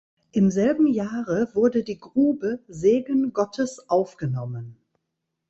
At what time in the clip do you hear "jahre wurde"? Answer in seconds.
0.87-1.83